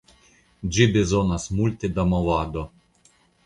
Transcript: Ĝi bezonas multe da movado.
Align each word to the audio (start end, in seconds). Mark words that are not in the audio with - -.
Ĝi 0.77 0.87
bezonas 0.95 1.47
multe 1.59 1.93
da 1.99 2.09
movado. 2.15 2.69